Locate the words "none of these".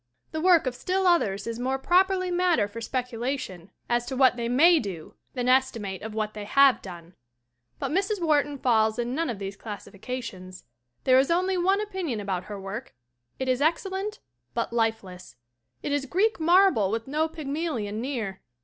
9.13-9.55